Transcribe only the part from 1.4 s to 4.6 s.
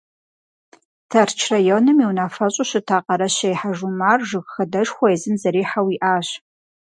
районым и унафэщӏу щыта Къэрэщей Хьэжумар жыг